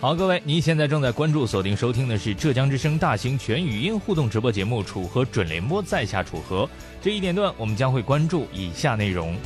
[0.00, 6.66] 好，各位，您现在正在关注、锁定收听的是浙江之声大型全语音互动直播节目《楚河准联播》，在下楚河。
[7.02, 9.36] 这一点段，我们将会关注以下内容：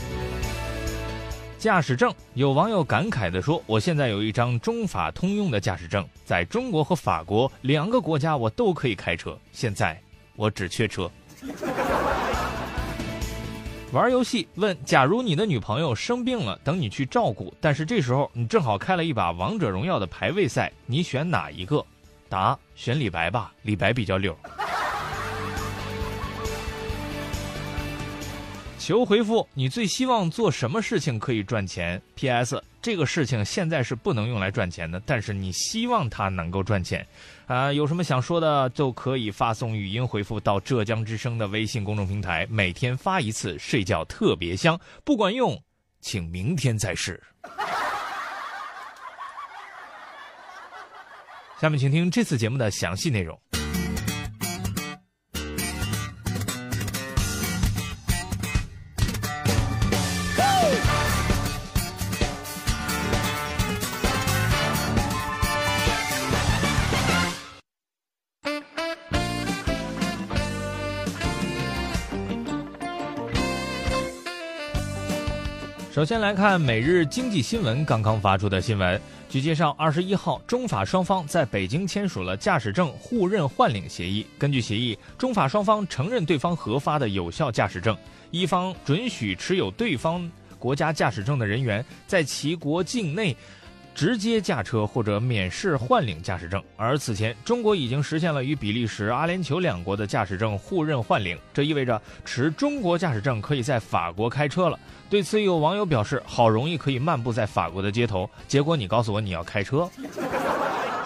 [1.59, 2.14] 驾驶证。
[2.34, 10.00] 有网友感慨地说：“我现在有一张中法通用的驾驶证，在中国和法国两个国家我都可以开车，现在
[10.36, 11.11] 我只缺车。”
[13.95, 21.86] 玩游戏问：假如你的女朋友生病了，等你去照顾，但是这时候你正好开了一把王者荣耀的排位赛，你选哪一个？
[22.28, 24.36] 答：选李白吧，李白比较溜。
[28.84, 32.62] 求回复：你最希望做什么事情可以赚钱？P.S.
[32.83, 37.06] 这个事情现在是不能用来赚钱的，但是你希望它能够赚钱。
[37.47, 44.78] 啊，有什么想说的，就可以发送语音回复到浙江之声的微信公众平台，每天发一次，睡觉特别香。
[45.03, 45.59] 不管用，
[46.03, 47.19] 请明天再试。
[51.58, 53.41] 下面请听这次节目的详细内容。
[75.95, 79.00] 首先来看每日经济新闻刚刚发出的新闻。
[79.28, 84.27] 据介绍，二十一号，中法双方在北京签署了驾驶证互认换领协议。
[84.36, 87.97] 根据协议，中法双方承认对方核发的有效驾驶证，
[88.33, 90.28] 一方准许持有对方
[90.59, 93.36] 国家驾驶证的人员在其国境内。
[93.95, 104.78] 直接驾车或者免试换领驾驶证，而此前中国已经实现了与比利时、阿联酋两国的驾驶证互认换领，这意味着持中国驾驶证可以在法国开车了。
[105.09, 109.89] 对此，有网友表示：“好容易可以漫步在法国的街头，结果你告诉我你要开车，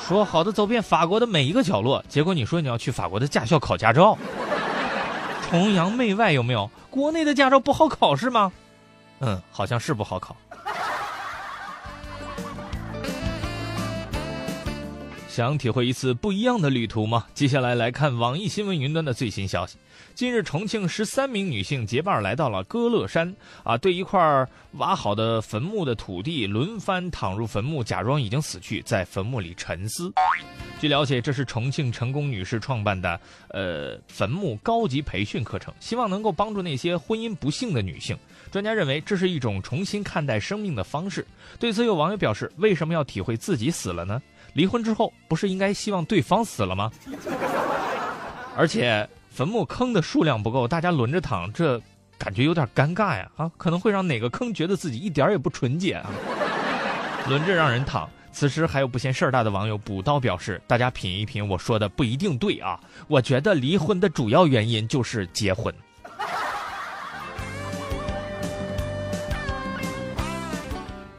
[0.01, 4.17] 说好的走遍法国的每一个角落，结果你说你要去法国的驾校考驾照，
[5.51, 6.71] 崇洋媚外有没有？
[6.89, 8.51] 国内的驾照不好考是吗？
[9.21, 10.35] 嗯，好像是不好考。”
[15.39, 17.25] 想体会一次不一样的旅途吗？
[17.33, 19.79] 接下来来看网易新闻云端的最新消息。
[20.13, 23.33] 近日，重庆十三名女性结伴来到了歌乐山，
[23.63, 24.21] 啊，对一块
[24.73, 30.13] 挖好的坟墓的土地轮番躺入坟墓，假装已经死去，在坟墓里沉思。
[30.81, 33.21] 据了解，这是重庆成功女士创办的
[33.51, 38.19] 呃坟墓高级培训课程，希望能够帮助那些婚姻不幸的女性。
[38.51, 41.25] 专家认为，这是一种重新看待生命的方式。
[41.61, 44.21] 对此，有网友表示：“为什么要体会自己死了呢？”
[44.59, 46.91] 离婚之后，不是应该希望对方死了吗？
[48.57, 51.81] 而且坟墓坑的数量不够，大家轮着躺，这
[52.19, 53.31] 感觉有点尴尬呀！
[53.37, 56.11] 啊，可能会让哪个坑觉得自己一点也不纯洁啊！
[57.29, 58.11] 轮着让人躺。
[58.33, 62.81] 此时还有不嫌事儿大的网友补刀表示：“大家品一品，我说的不一定对啊！
[63.07, 65.73] 我觉得离婚的主要原因就是结婚。”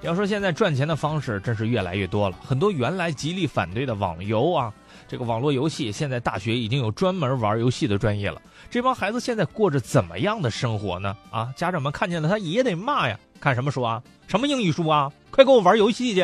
[0.01, 4.71] 要说现在赚钱的方式真是越来越多了，很多原来极力反对的网游啊，
[5.07, 8.41] 这个网络游戏，现在大学已经有专门玩游戏的专业了。
[8.69, 11.15] 这帮孩子现在过着怎么样的生活呢？
[11.29, 13.19] 啊，家长们看见了他也得骂呀！
[13.41, 14.01] 看什么书啊？
[14.27, 15.11] 什么英语书啊？
[15.31, 16.21] 快给我玩游戏去！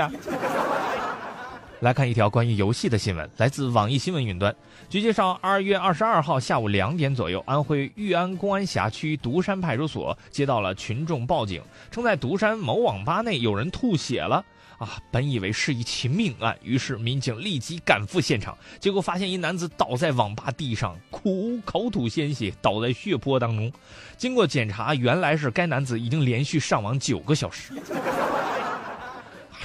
[1.82, 4.56] 来看一条关于游戏的新闻，来自网易新闻云端。
[4.90, 14.44] 据介绍，二月二十二号下午两点左右，安徽裕安公安辖区独山派出所接到了群众报警，称在独山某网吧内有人吐血了。
[14.78, 23.72] 啊，本以为是一起命案，于是民警立即赶赴现场，结果发现一男子倒在网吧地上，苦口吐鲜血，倒在血泊当中。
[24.18, 27.72] 经过检查，原来是该男子已经连续上网九个小时，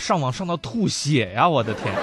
[0.01, 1.49] 上网上到吐血呀！
[1.49, 1.95] 我的天！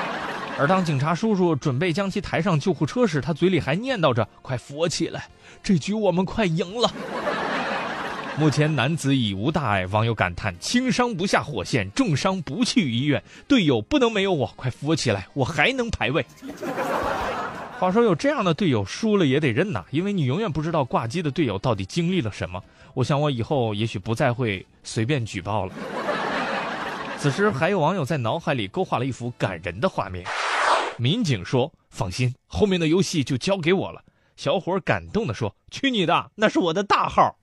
[0.58, 5.28] 而当警察叔叔准备将其抬上救护车时，他嘴里还念叨着：“快扶我起来，
[5.62, 6.92] 这局我们快赢了。”
[8.36, 16.26] 目前男子已无大碍，网友感叹：“轻伤不下火线，重伤不去医院，队友不能没有我，快扶我起来，我还能排位。”
[17.78, 22.62] 话说有这样的队友，输了也得认呐，因为你永远不知道挂机的队友到底经历了什么。
[22.94, 25.72] 我想我以后也许不再会随便举报了。
[27.24, 30.26] 此时还有网友在脑海里勾画了一幅感人的画面。
[30.98, 34.02] 民警说：“放心，后面的游戏就交给我了。”
[34.36, 37.34] 小伙感动地说：“去你的，那是我的大号。”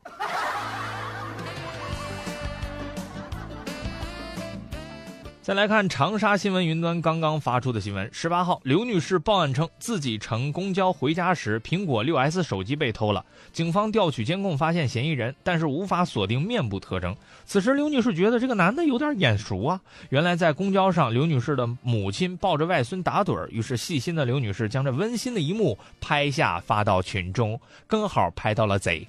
[5.43, 13.25] 再来看长沙新闻云端刚刚发出的新闻：十八号，刘女士报案称自己乘公交回家时，苹果六 S 手机被偷了。
[13.51, 17.15] 警方调取监控发现嫌疑人，但是无法锁定面部特征。
[17.43, 19.81] 此时，刘女士觉得这个男的有点眼熟啊。
[20.09, 29.07] 原来在公交上，刘女士的母亲抱着外孙打盹儿，于是细心的刘女士将这温馨的一幕拍下发到群中，刚好拍到了贼。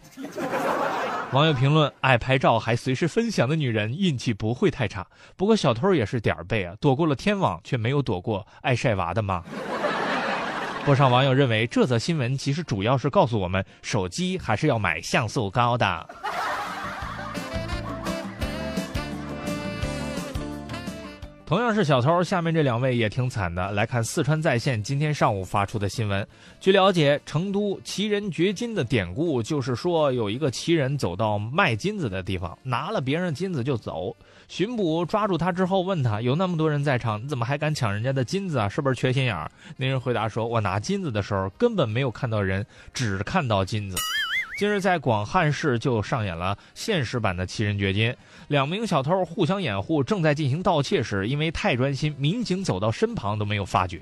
[1.32, 5.06] 网友评论：爱拍照还随时分享的女人运气不会太差。
[5.34, 9.42] 不过小偷也是点儿背啊，躲过了天网，却没有躲过爱晒娃的妈。
[10.84, 16.08] 不少网友认为，这则新闻其实主要是告诉我们，手机还是要买像素高的。
[21.52, 23.70] 同样是小偷，下面这两位也挺惨的。
[23.72, 26.26] 来看四川在线今天上午发出的新闻。
[26.58, 34.16] 据了解，成都奇人掘金的典故就是说，有一个奇人走到卖金子的地方，拿了别人金子就走。
[34.48, 38.66] 巡捕抓住他之后，问他：“有那么多人在场，你怎么还敢抢人家的金子啊？
[38.66, 39.46] 是不是缺心眼儿？”
[39.76, 42.64] 那人回答说：“我拿金子的时候根本没有看到人，
[42.94, 43.96] 只看到金子。”
[44.62, 48.14] 近日，在广汉市就上演了现实版的七人掘金。
[48.46, 54.00] 两名小偷互相掩护，正在进行盗窃时，因为太专心，民警走到身旁都没有发觉，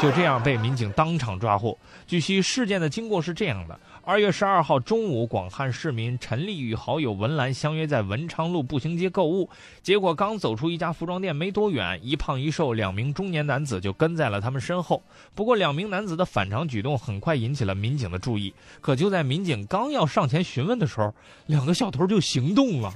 [0.00, 1.76] 就这样被民警当场抓获。
[2.06, 3.78] 据悉，事件的经过是这样的。
[4.02, 9.50] 二月十二号中午，广汉市民陈丽与好友文兰相约在文昌路步行街购物，
[9.82, 15.02] 结果刚走出一家服装店没多远，一胖一瘦两名中年男子就跟在了他们身后。
[15.34, 18.54] 不过，两名男子的反常举动很快引起了民警的注意。
[18.80, 21.14] 可就在民警刚要上前询问的时候，
[21.46, 22.92] 两个小偷就行动了，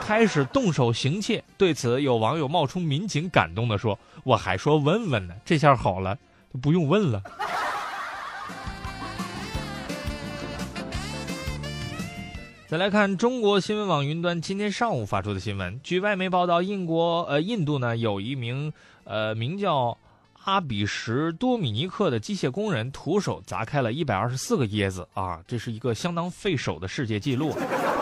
[0.00, 1.42] 开始动手行窃。
[1.56, 6.16] 对此，有网友冒充民警，感动地说：“我还说问问呢，这下好了，
[6.62, 7.22] 不用问了。”
[12.68, 15.80] 再来看中国新闻网云端今天上午发出的新闻。
[15.82, 18.70] 据外媒报道，印国呃印度呢有一名
[19.04, 19.96] 呃名叫
[20.48, 27.54] 阿比什多米尼克的机械工人，徒手砸开了一百二十四个椰子啊，这是一个相当费手的世界纪录。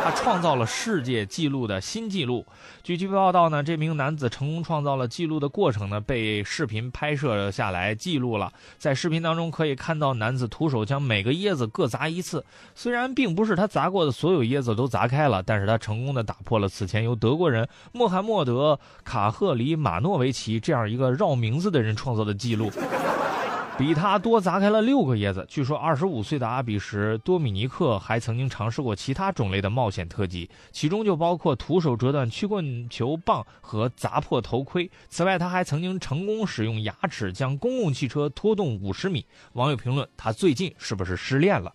[0.06, 2.46] 他创造了世界纪录的新纪录。
[2.84, 8.52] 据据报道呢，这名男子成功创造了纪录的过程呢，被视频拍摄下来记录了。
[8.78, 12.44] 在视频当中可以看到，男子徒手将每个椰子各砸一次。
[12.72, 22.70] 虽然并不是他砸过的所有椰子都砸开了，但是他成功的打破了此前由德国人穆罕默德卡赫里马诺维奇这样一个绕名字的人创造的记录。
[23.78, 25.44] 比他多砸开了六个椰子。
[25.48, 34.90] 据说，二十五岁的阿比什多米尼克还曾经尝试过其他种类的冒险特技，其中就包括徒手折断曲棍球棒和砸破头盔。
[35.10, 39.26] 此外，他还曾经成功使用牙齿将公共汽车拖动五十米。
[39.52, 41.70] 网友评论：他最近是不是失恋了？